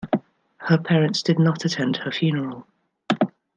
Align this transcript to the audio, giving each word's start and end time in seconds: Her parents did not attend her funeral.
Her 0.57 0.79
parents 0.79 1.21
did 1.21 1.37
not 1.37 1.63
attend 1.63 1.97
her 1.97 2.11
funeral. 2.11 2.65